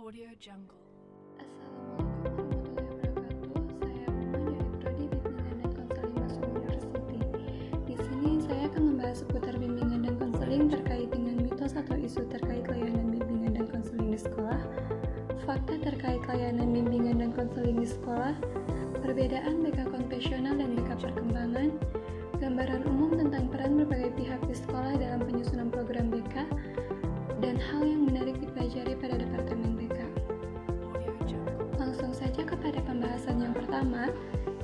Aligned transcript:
Assalamualaikum 0.00 0.32
warahmatullahi 1.36 2.88
wabarakatuh. 3.04 3.52
Saya 3.84 4.06
Mama 4.08 4.40
dari 4.48 4.64
Prodi 4.80 5.04
Bimbingan 5.12 5.56
dan 5.60 5.70
Konseling 5.76 6.16
Masuk 6.16 6.40
University. 6.48 7.20
Di 7.84 7.94
sini 8.00 8.30
saya 8.40 8.62
akan 8.72 8.82
membahas 8.88 9.16
seputar 9.20 9.54
bimbingan 9.60 10.00
dan 10.08 10.16
konseling 10.16 10.72
terkait 10.72 11.12
dengan 11.12 11.36
mitos 11.44 11.76
atau 11.76 11.96
isu 12.00 12.24
terkait 12.32 12.64
layanan 12.64 13.12
bimbingan 13.12 13.52
dan 13.60 13.68
konseling 13.68 14.08
di 14.08 14.16
sekolah, 14.16 14.60
fakta 15.44 15.74
terkait 15.84 16.24
layanan 16.24 16.68
bimbingan 16.72 17.20
dan 17.20 17.30
konseling 17.36 17.76
di 17.76 17.88
sekolah, 17.92 18.32
perbedaan 19.04 19.60
BK 19.60 19.84
konvensional 19.84 20.56
dan 20.56 20.80
BK 20.80 20.90
perkembangan, 20.96 21.76
gambaran 22.40 22.88
umum 22.88 23.20
tentang 23.20 23.52
peran 23.52 23.69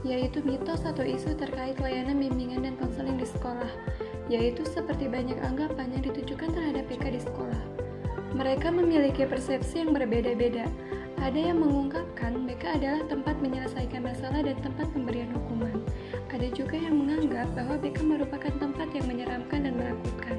yaitu 0.06 0.38
mitos 0.46 0.86
atau 0.86 1.02
isu 1.02 1.34
terkait 1.34 1.74
layanan 1.82 2.22
bimbingan 2.22 2.62
dan 2.62 2.74
konseling 2.78 3.18
di 3.18 3.26
sekolah, 3.26 3.68
yaitu 4.30 4.62
seperti 4.62 5.10
banyak 5.10 5.34
anggapan 5.42 5.90
yang 5.90 6.06
ditujukan 6.06 6.54
terhadap 6.54 6.86
BK 6.86 7.18
di 7.18 7.20
sekolah. 7.26 7.62
Mereka 8.38 8.70
memiliki 8.70 9.26
persepsi 9.26 9.82
yang 9.82 9.90
berbeda-beda. 9.90 10.70
Ada 11.18 11.50
yang 11.50 11.58
mengungkapkan 11.58 12.46
BK 12.46 12.78
adalah 12.78 13.02
tempat 13.10 13.34
menyelesaikan 13.42 14.06
masalah 14.06 14.46
dan 14.46 14.54
tempat 14.62 14.86
pemberian 14.94 15.32
hukuman. 15.34 15.82
Ada 16.30 16.52
juga 16.54 16.78
yang 16.78 17.02
menganggap 17.02 17.50
bahwa 17.58 17.74
BK 17.80 17.98
merupakan 18.06 18.52
tempat 18.62 18.88
yang 18.94 19.06
menyeramkan 19.10 19.66
dan 19.66 19.74
menakutkan, 19.74 20.38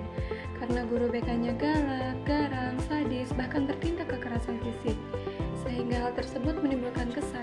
karena 0.62 0.82
guru 0.88 1.12
BK-nya 1.12 1.54
galak, 1.60 2.16
garang, 2.24 2.78
sadis, 2.88 3.34
bahkan 3.36 3.68
bertindak 3.68 4.08
kekerasan 4.08 4.62
fisik 4.64 4.96
sehingga 5.68 6.00
hal 6.00 6.14
tersebut 6.16 6.58
menimbulkan 6.64 7.12
kesan 7.12 7.37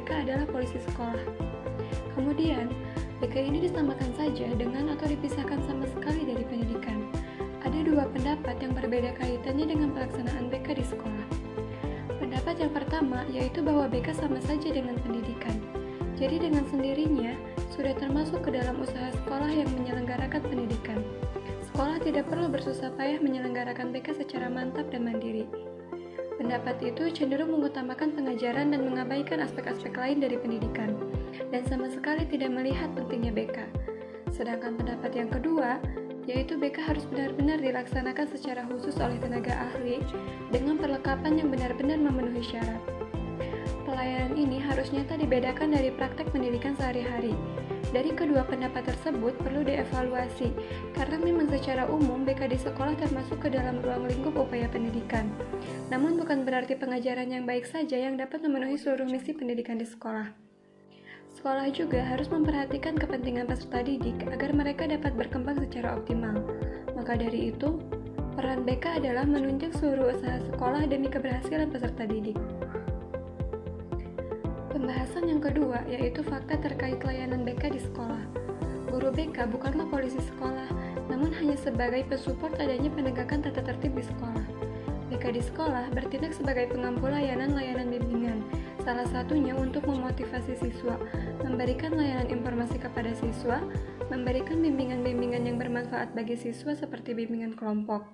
BK 0.00 0.24
adalah 0.24 0.48
polisi 0.48 0.80
sekolah. 0.80 1.28
Kemudian, 2.16 2.72
BK 3.20 3.52
ini 3.52 3.68
disamakan 3.68 4.16
saja 4.16 4.48
dengan 4.56 4.96
atau 4.96 5.04
dipisahkan 5.12 5.60
sama 5.68 5.84
sekali 5.92 6.24
dari 6.24 6.40
pendidikan. 6.48 7.04
Ada 7.60 7.84
dua 7.84 8.08
pendapat 8.08 8.56
yang 8.64 8.72
berbeda 8.72 9.12
kaitannya 9.20 9.76
dengan 9.76 9.92
pelaksanaan 9.92 10.48
BK 10.48 10.80
di 10.80 10.84
sekolah. 10.88 11.26
Pendapat 12.16 12.64
yang 12.64 12.72
pertama 12.72 13.28
yaitu 13.28 13.60
bahwa 13.60 13.92
BK 13.92 14.16
sama 14.16 14.40
saja 14.40 14.72
dengan 14.72 14.96
pendidikan. 15.04 15.60
Jadi 16.16 16.48
dengan 16.48 16.64
sendirinya 16.72 17.36
sudah 17.68 17.92
termasuk 18.00 18.40
ke 18.40 18.56
dalam 18.56 18.80
usaha 18.80 19.12
sekolah 19.20 19.52
yang 19.52 19.68
menyelenggarakan 19.76 20.40
pendidikan. 20.40 21.04
Sekolah 21.68 22.00
tidak 22.00 22.24
perlu 22.32 22.48
bersusah 22.48 22.88
payah 22.96 23.20
menyelenggarakan 23.20 23.92
BK 23.92 24.16
secara 24.16 24.48
mantap 24.48 24.88
dan 24.88 25.04
mandiri. 25.04 25.44
Pendapat 26.50 26.82
itu 26.82 27.14
cenderung 27.14 27.54
mengutamakan 27.54 28.10
pengajaran 28.10 28.74
dan 28.74 28.82
mengabaikan 28.82 29.38
aspek-aspek 29.38 29.94
lain 29.94 30.18
dari 30.18 30.34
pendidikan, 30.34 30.98
dan 31.54 31.62
sama 31.70 31.86
sekali 31.86 32.26
tidak 32.26 32.50
melihat 32.50 32.90
pentingnya 32.90 33.30
BK. 33.30 33.70
Sedangkan 34.34 34.74
pendapat 34.74 35.14
yang 35.14 35.30
kedua, 35.30 35.78
yaitu 36.26 36.58
BK 36.58 36.82
harus 36.82 37.06
benar-benar 37.06 37.62
dilaksanakan 37.62 38.26
secara 38.34 38.66
khusus 38.66 38.98
oleh 38.98 39.14
tenaga 39.22 39.54
ahli 39.70 40.02
dengan 40.50 40.74
perlengkapan 40.74 41.38
yang 41.38 41.54
benar-benar 41.54 42.02
memenuhi 42.02 42.42
syarat. 42.42 42.82
Pelayanan 43.86 44.34
ini 44.34 44.58
harus 44.58 44.90
nyata 44.90 45.22
dibedakan 45.22 45.70
dari 45.70 45.94
praktek 45.94 46.34
pendidikan 46.34 46.74
sehari-hari. 46.74 47.30
Dari 47.90 48.14
kedua 48.14 48.46
pendapat 48.46 48.86
tersebut 48.86 49.34
perlu 49.42 49.66
dievaluasi, 49.66 50.54
karena 50.94 51.18
memang 51.18 51.50
secara 51.50 51.90
umum 51.90 52.22
BK 52.22 52.54
di 52.54 52.58
sekolah 52.62 52.94
termasuk 52.94 53.42
ke 53.42 53.48
dalam 53.50 53.82
ruang 53.82 54.06
lingkup 54.06 54.38
upaya 54.38 54.70
pendidikan. 54.70 55.26
Namun 55.90 56.14
bukan 56.14 56.46
berarti 56.46 56.78
pengajaran 56.78 57.34
yang 57.34 57.50
baik 57.50 57.66
saja 57.66 57.98
yang 57.98 58.14
dapat 58.14 58.46
memenuhi 58.46 58.78
seluruh 58.78 59.10
misi 59.10 59.34
pendidikan 59.34 59.74
di 59.74 59.90
sekolah. 59.90 60.30
Sekolah 61.34 61.66
juga 61.74 61.98
harus 62.02 62.30
memperhatikan 62.30 62.94
kepentingan 62.94 63.50
peserta 63.50 63.82
didik 63.82 64.22
agar 64.30 64.54
mereka 64.54 64.86
dapat 64.86 65.10
berkembang 65.18 65.58
secara 65.58 65.98
optimal. 65.98 66.46
Maka 66.94 67.18
dari 67.18 67.50
itu, 67.50 67.74
peran 68.38 68.62
BK 68.62 69.02
adalah 69.02 69.26
menunjang 69.26 69.74
seluruh 69.74 70.14
usaha 70.14 70.38
sekolah 70.46 70.86
demi 70.86 71.10
keberhasilan 71.10 71.74
peserta 71.74 72.06
didik. 72.06 72.38
Pembahasan 74.80 75.28
yang 75.28 75.44
kedua 75.44 75.84
yaitu 75.92 76.24
fakta 76.24 76.56
terkait 76.56 76.96
layanan 77.04 77.44
BK 77.44 77.68
di 77.68 77.84
sekolah. 77.84 78.24
Guru 78.88 79.12
BK 79.12 79.52
bukanlah 79.52 79.84
polisi 79.84 80.16
sekolah, 80.24 80.72
namun 81.12 81.28
hanya 81.36 81.52
sebagai 81.60 82.00
pensupport 82.08 82.56
adanya 82.56 82.88
penegakan 82.88 83.44
tata 83.44 83.60
tertib 83.60 83.92
di 83.92 84.00
sekolah. 84.00 84.40
BK 85.12 85.36
di 85.36 85.44
sekolah 85.44 85.92
bertindak 85.92 86.32
sebagai 86.32 86.72
pengampu 86.72 87.12
layanan-layanan 87.12 87.92
bimbingan, 87.92 88.40
salah 88.80 89.04
satunya 89.04 89.52
untuk 89.52 89.84
memotivasi 89.84 90.56
siswa, 90.56 90.96
memberikan 91.44 91.92
layanan 91.92 92.32
informasi 92.32 92.80
kepada 92.80 93.12
siswa, 93.12 93.60
memberikan 94.08 94.64
bimbingan-bimbingan 94.64 95.44
yang 95.44 95.60
bermanfaat 95.60 96.16
bagi 96.16 96.40
siswa 96.40 96.72
seperti 96.72 97.12
bimbingan 97.12 97.52
kelompok. 97.52 98.08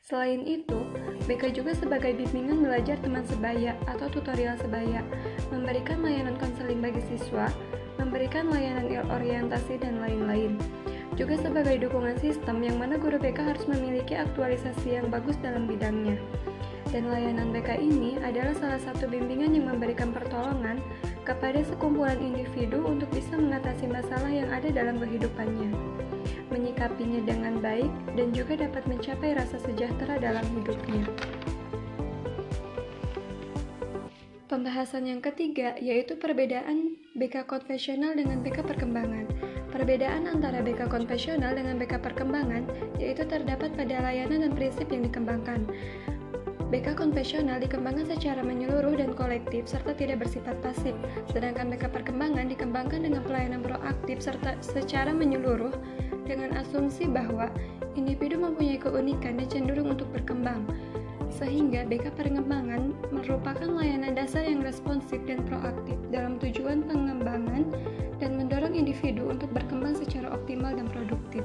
Selain 0.00 0.40
itu, 0.48 0.80
BK 1.28 1.60
juga 1.60 1.76
sebagai 1.76 2.16
bimbingan 2.16 2.64
belajar 2.64 2.96
teman 3.04 3.20
sebaya 3.28 3.76
atau 3.84 4.08
tutorial 4.08 4.56
sebaya, 4.56 5.04
memberikan 5.52 6.00
layanan 6.00 6.40
konseling 6.40 6.80
bagi 6.80 7.04
siswa, 7.04 7.52
memberikan 8.00 8.48
layanan 8.48 8.88
orientasi 9.06 9.76
dan 9.76 10.00
lain-lain. 10.00 10.56
Juga 11.20 11.36
sebagai 11.36 11.84
dukungan 11.84 12.16
sistem 12.16 12.64
yang 12.64 12.80
mana 12.80 12.96
guru 12.96 13.20
BK 13.20 13.54
harus 13.54 13.68
memiliki 13.68 14.16
aktualisasi 14.16 14.96
yang 14.96 15.12
bagus 15.12 15.36
dalam 15.44 15.68
bidangnya. 15.68 16.16
Dan 16.88 17.12
layanan 17.12 17.52
BK 17.52 17.78
ini 17.78 18.16
adalah 18.24 18.56
salah 18.56 18.80
satu 18.80 19.04
bimbingan 19.06 19.52
yang 19.52 19.68
memberikan 19.68 20.10
pertolongan 20.10 20.80
kepada 21.28 21.62
sekumpulan 21.62 22.18
individu 22.18 22.82
untuk 22.82 23.06
bisa 23.12 23.36
mengatasi 23.36 23.86
masalah 23.86 24.32
yang 24.32 24.48
ada 24.50 24.72
dalam 24.72 24.98
kehidupannya, 24.98 25.70
menyikapinya 26.50 27.22
dengan 27.24 27.62
baik, 27.62 27.90
dan 28.18 28.34
juga 28.34 28.60
dapat 28.60 28.84
mencapai 28.90 29.38
rasa 29.38 29.56
sejahtera 29.62 30.18
dalam 30.18 30.44
hidupnya. 30.58 31.06
Pembahasan 34.50 35.06
yang 35.06 35.22
ketiga 35.22 35.78
yaitu 35.78 36.18
perbedaan 36.18 36.98
BK 37.14 37.46
konvensional 37.46 38.18
dengan 38.18 38.42
BK 38.42 38.66
perkembangan. 38.66 39.30
Perbedaan 39.70 40.26
antara 40.26 40.58
BK 40.58 40.90
konvensional 40.90 41.54
dengan 41.54 41.78
BK 41.78 42.02
perkembangan 42.02 42.66
yaitu 42.98 43.22
terdapat 43.30 43.70
pada 43.78 44.02
layanan 44.02 44.42
dan 44.42 44.52
prinsip 44.58 44.90
yang 44.90 45.06
dikembangkan. 45.06 45.70
BK 46.66 46.98
konvensional 46.98 47.62
dikembangkan 47.62 48.10
secara 48.10 48.42
menyeluruh 48.42 48.98
dan 48.98 49.14
kolektif 49.14 49.70
serta 49.70 49.94
tidak 49.94 50.26
bersifat 50.26 50.58
pasif, 50.62 50.98
sedangkan 51.30 51.70
BK 51.70 51.86
perkembangan 51.86 52.50
dikembangkan 52.50 53.06
dengan 53.06 53.22
pelayanan 53.22 53.62
proaktif 53.62 54.18
serta 54.18 54.58
secara 54.58 55.14
menyeluruh 55.14 55.74
dengan 56.30 56.54
asumsi 56.62 57.10
bahwa 57.10 57.50
individu 57.98 58.38
mempunyai 58.38 58.78
keunikan 58.78 59.42
dan 59.42 59.50
cenderung 59.50 59.90
untuk 59.90 60.06
berkembang. 60.14 60.62
Sehingga 61.30 61.86
BK 61.90 62.14
perkembangan 62.14 62.94
merupakan 63.10 63.66
layanan 63.66 64.14
dasar 64.14 64.46
yang 64.46 64.62
responsif 64.62 65.18
dan 65.26 65.42
proaktif 65.46 65.98
dalam 66.14 66.38
tujuan 66.38 66.86
pengembangan 66.86 67.66
dan 68.22 68.38
mendorong 68.38 68.74
individu 68.78 69.26
untuk 69.26 69.50
berkembang 69.50 69.98
secara 69.98 70.30
optimal 70.30 70.74
dan 70.74 70.86
produktif. 70.86 71.42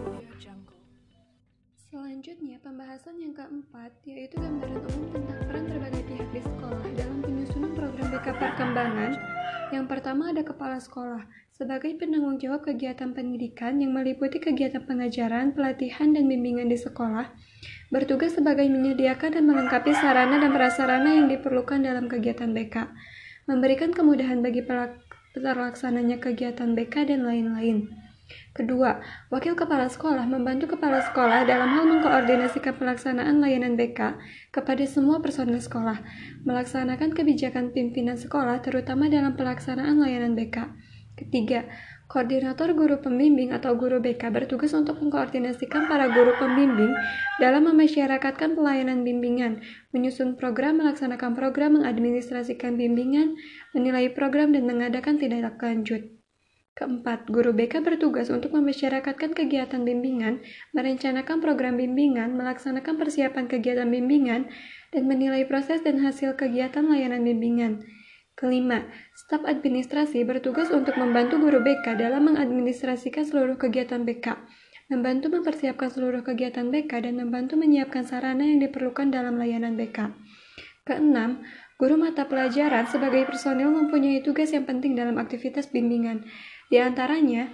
Selanjutnya, 1.95 2.59
pembahasan 2.59 3.15
yang 3.23 3.31
keempat 3.31 3.93
yaitu 4.03 4.35
gambaran 4.35 4.83
umum 4.83 5.05
tentang 5.15 5.39
peran 5.47 5.65
berbagai 5.69 6.03
pihak 6.09 6.29
di 6.35 6.41
sekolah 6.43 6.87
dalam 6.99 7.17
penyusunan 7.23 7.71
program 7.71 8.07
BK 8.11 8.27
perkembangan. 8.35 9.14
Yang 9.75 9.91
pertama 9.91 10.31
ada 10.31 10.39
kepala 10.39 10.79
sekolah 10.79 11.27
sebagai 11.51 11.99
penanggung 11.99 12.39
jawab 12.39 12.63
kegiatan 12.63 13.11
pendidikan 13.11 13.75
yang 13.83 13.91
meliputi 13.91 14.39
kegiatan 14.39 14.79
pengajaran, 14.87 15.51
pelatihan, 15.51 16.15
dan 16.15 16.31
bimbingan 16.31 16.71
di 16.71 16.79
sekolah. 16.79 17.35
Bertugas 17.91 18.39
sebagai 18.39 18.71
menyediakan 18.71 19.35
dan 19.35 19.43
melengkapi 19.43 19.91
sarana 19.91 20.39
dan 20.39 20.55
prasarana 20.55 21.11
yang 21.11 21.27
diperlukan 21.27 21.83
dalam 21.83 22.07
kegiatan 22.07 22.55
BK, 22.55 22.87
memberikan 23.51 23.91
kemudahan 23.91 24.39
bagi 24.39 24.63
pelak- 24.63 25.03
terlaksananya 25.35 26.23
kegiatan 26.23 26.71
BK 26.71 27.11
dan 27.11 27.27
lain-lain. 27.27 28.04
Kedua, 28.55 29.03
wakil 29.29 29.53
kepala 29.53 29.85
sekolah 29.85 30.25
membantu 30.25 30.73
kepala 30.73 31.03
sekolah 31.03 31.45
dalam 31.45 31.69
hal 31.75 31.85
mengkoordinasikan 31.85 32.73
pelaksanaan 32.73 33.37
layanan 33.37 33.77
BK 33.77 34.17
kepada 34.49 34.81
semua 34.89 35.21
personel 35.21 35.61
sekolah, 35.61 36.01
melaksanakan 36.41 37.13
kebijakan 37.13 37.69
pimpinan 37.75 38.17
sekolah 38.17 38.63
terutama 38.65 39.11
dalam 39.11 39.37
pelaksanaan 39.37 40.01
layanan 40.01 40.33
BK. 40.33 40.71
Ketiga, 41.19 41.67
koordinator 42.07 42.73
guru 42.73 42.97
pembimbing 43.03 43.53
atau 43.53 43.77
guru 43.77 43.99
BK 43.99 44.33
bertugas 44.33 44.71
untuk 44.71 45.03
mengkoordinasikan 45.03 45.85
para 45.85 46.09
guru 46.09 46.33
pembimbing 46.39 46.95
dalam 47.43 47.67
memasyarakatkan 47.67 48.55
pelayanan 48.55 49.03
bimbingan, 49.03 49.59
menyusun 49.91 50.39
program, 50.39 50.79
melaksanakan 50.79 51.35
program, 51.35 51.77
mengadministrasikan 51.77 52.79
bimbingan, 52.79 53.35
menilai 53.75 54.09
program, 54.15 54.55
dan 54.55 54.63
mengadakan 54.63 55.19
tindak 55.19 55.59
lanjut. 55.59 56.14
Keempat, 56.75 57.31
guru 57.31 57.55
BK 57.55 57.87
bertugas 57.87 58.27
untuk 58.27 58.51
memasyarakatkan 58.51 59.31
kegiatan 59.31 59.87
bimbingan, 59.87 60.43
merencanakan 60.75 61.39
program 61.39 61.79
bimbingan, 61.79 62.35
melaksanakan 62.35 62.99
persiapan 62.99 63.47
kegiatan 63.47 63.87
bimbingan, 63.87 64.51
dan 64.91 65.07
menilai 65.07 65.47
proses 65.47 65.79
dan 65.87 66.03
hasil 66.03 66.35
kegiatan 66.35 66.83
layanan 66.83 67.23
bimbingan. 67.23 67.79
Kelima, 68.35 68.83
staf 69.15 69.47
administrasi 69.47 70.27
bertugas 70.27 70.67
untuk 70.67 70.99
membantu 70.99 71.39
guru 71.39 71.63
BK 71.63 71.95
dalam 71.95 72.27
mengadministrasikan 72.27 73.23
seluruh 73.23 73.55
kegiatan 73.55 74.03
BK, 74.03 74.35
membantu 74.91 75.31
mempersiapkan 75.31 75.87
seluruh 75.87 76.27
kegiatan 76.27 76.67
BK, 76.75 77.07
dan 77.07 77.15
membantu 77.15 77.55
menyiapkan 77.55 78.03
sarana 78.03 78.43
yang 78.43 78.59
diperlukan 78.59 79.15
dalam 79.15 79.39
layanan 79.39 79.79
BK. 79.79 80.11
Keenam, 80.83 81.39
guru 81.79 81.95
mata 81.95 82.27
pelajaran 82.27 82.83
sebagai 82.91 83.23
personil 83.25 83.71
mempunyai 83.71 84.19
tugas 84.21 84.51
yang 84.51 84.67
penting 84.67 84.99
dalam 84.99 85.15
aktivitas 85.15 85.71
bimbingan. 85.71 86.27
Di 86.69 86.81
antaranya, 86.81 87.53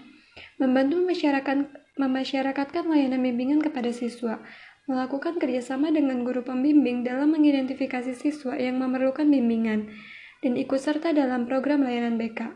membantu 0.56 1.04
memasyarakatkan, 1.04 1.72
memasyarakatkan 2.00 2.84
layanan 2.88 3.20
bimbingan 3.20 3.60
kepada 3.60 3.92
siswa, 3.92 4.40
melakukan 4.88 5.38
kerjasama 5.38 5.92
dengan 5.92 6.24
guru 6.24 6.42
pembimbing 6.42 7.04
dalam 7.04 7.36
mengidentifikasi 7.36 8.16
siswa 8.16 8.56
yang 8.56 8.80
memerlukan 8.80 9.28
bimbingan, 9.28 9.92
dan 10.42 10.54
ikut 10.58 10.80
serta 10.82 11.14
dalam 11.14 11.46
program 11.46 11.86
layanan 11.86 12.18
BK. 12.18 12.50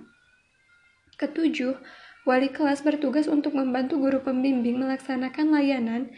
Ketujuh, 1.16 1.80
wali 2.26 2.50
kelas 2.50 2.82
bertugas 2.82 3.30
untuk 3.30 3.54
membantu 3.56 4.02
guru 4.02 4.20
pembimbing 4.26 4.82
melaksanakan 4.82 5.54
layanan 5.54 6.12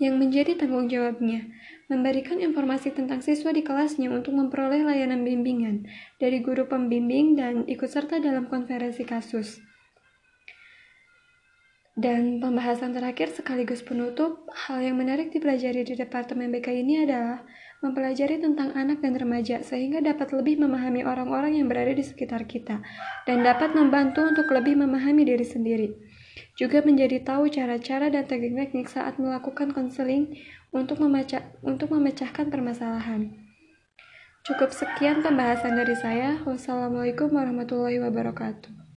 yang 0.00 0.16
menjadi 0.16 0.56
tanggung 0.56 0.88
jawabnya, 0.88 1.44
memberikan 1.92 2.40
informasi 2.40 2.96
tentang 2.96 3.20
siswa 3.20 3.52
di 3.52 3.60
kelasnya 3.60 4.08
untuk 4.08 4.32
memperoleh 4.32 4.80
layanan 4.80 5.22
bimbingan 5.28 5.84
dari 6.16 6.40
guru 6.40 6.64
pembimbing 6.64 7.36
dan 7.36 7.68
ikut 7.68 7.86
serta 7.86 8.16
dalam 8.16 8.48
konferensi 8.48 9.04
kasus. 9.04 9.60
Dan 11.98 12.38
pembahasan 12.38 12.94
terakhir 12.94 13.34
sekaligus 13.34 13.82
penutup, 13.82 14.46
hal 14.54 14.78
yang 14.78 14.96
menarik 14.96 15.34
dipelajari 15.34 15.82
di 15.82 15.98
Departemen 15.98 16.54
BK 16.54 16.70
ini 16.86 17.02
adalah 17.02 17.42
mempelajari 17.82 18.38
tentang 18.38 18.76
anak 18.76 19.02
dan 19.02 19.16
remaja 19.16 19.64
sehingga 19.64 20.04
dapat 20.04 20.30
lebih 20.36 20.60
memahami 20.60 21.02
orang-orang 21.02 21.58
yang 21.58 21.66
berada 21.66 21.90
di 21.96 22.04
sekitar 22.04 22.44
kita 22.46 22.84
dan 23.24 23.40
dapat 23.40 23.72
membantu 23.72 24.22
untuk 24.22 24.52
lebih 24.52 24.76
memahami 24.76 25.24
diri 25.24 25.46
sendiri 25.48 25.88
juga 26.56 26.84
menjadi 26.84 27.24
tahu 27.24 27.48
cara-cara 27.48 28.12
dan 28.12 28.28
teknik-teknik 28.28 28.88
saat 28.88 29.16
melakukan 29.16 29.72
konseling 29.72 30.36
untuk, 30.70 31.00
memecah, 31.00 31.56
untuk 31.64 31.92
memecahkan 31.92 32.52
permasalahan. 32.52 33.32
Cukup 34.44 34.72
sekian 34.72 35.20
pembahasan 35.20 35.76
dari 35.76 35.96
saya. 35.96 36.40
Wassalamualaikum 36.44 37.32
warahmatullahi 37.32 38.00
wabarakatuh. 38.00 38.89